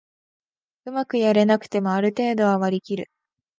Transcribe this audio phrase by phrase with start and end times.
[0.85, 3.11] うまくやれなくてもある程度は割りきる